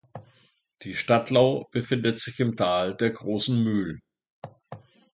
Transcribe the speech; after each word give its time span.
Die 0.81 0.95
Stadlau 0.95 1.67
befindet 1.69 2.17
sich 2.17 2.39
im 2.39 2.55
Tal 2.55 2.95
der 2.97 3.11
Großen 3.11 3.61
Mühl. 3.63 3.99